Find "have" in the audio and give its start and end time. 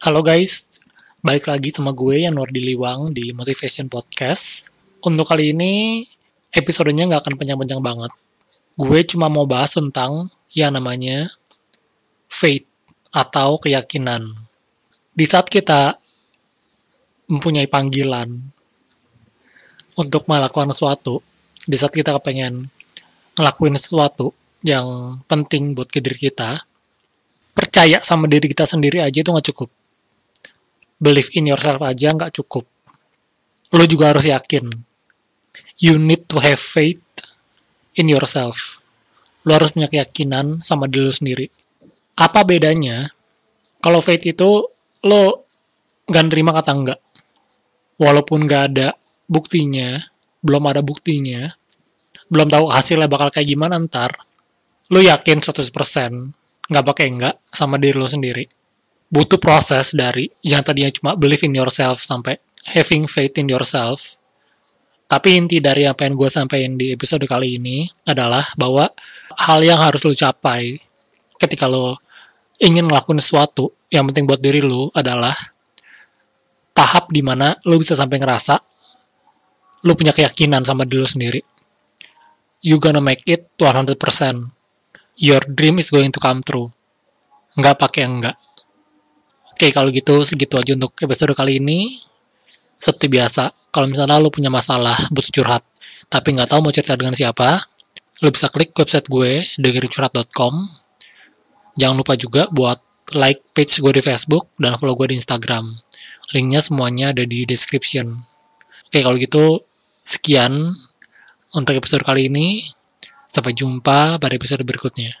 36.38-36.60